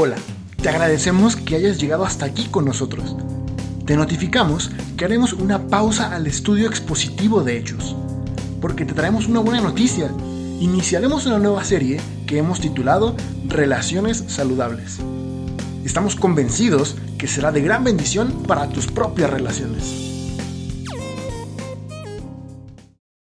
Hola, 0.00 0.14
te 0.62 0.68
agradecemos 0.68 1.34
que 1.34 1.56
hayas 1.56 1.80
llegado 1.80 2.04
hasta 2.04 2.24
aquí 2.24 2.44
con 2.44 2.64
nosotros. 2.64 3.16
Te 3.84 3.96
notificamos 3.96 4.70
que 4.96 5.04
haremos 5.04 5.32
una 5.32 5.66
pausa 5.66 6.14
al 6.14 6.28
estudio 6.28 6.68
expositivo 6.68 7.42
de 7.42 7.58
hechos, 7.58 7.96
porque 8.60 8.84
te 8.84 8.94
traemos 8.94 9.26
una 9.26 9.40
buena 9.40 9.60
noticia. 9.60 10.08
Iniciaremos 10.60 11.26
una 11.26 11.40
nueva 11.40 11.64
serie 11.64 12.00
que 12.28 12.38
hemos 12.38 12.60
titulado 12.60 13.16
Relaciones 13.48 14.22
Saludables. 14.28 14.98
Estamos 15.84 16.14
convencidos 16.14 16.94
que 17.18 17.26
será 17.26 17.50
de 17.50 17.62
gran 17.62 17.82
bendición 17.82 18.44
para 18.46 18.68
tus 18.68 18.86
propias 18.86 19.30
relaciones. 19.30 20.07